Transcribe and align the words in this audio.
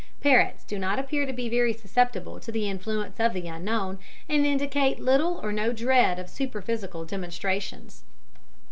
Parrots 0.19 0.63
do 0.63 0.79
not 0.79 0.97
appear 0.97 1.27
to 1.27 1.31
be 1.31 1.47
very 1.47 1.73
susceptible 1.73 2.39
to 2.39 2.51
the 2.51 2.67
influence 2.67 3.19
of 3.19 3.33
the 3.33 3.47
Unknown, 3.47 3.99
and 4.27 4.47
indicate 4.47 4.99
little 4.99 5.39
or 5.43 5.51
no 5.53 5.71
dread 5.71 6.17
of 6.17 6.27
superphysical 6.27 7.05
demonstrations. 7.05 8.01